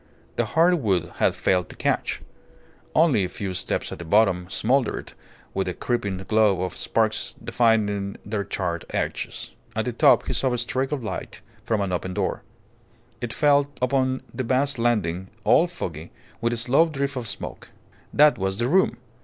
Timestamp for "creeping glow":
5.75-6.63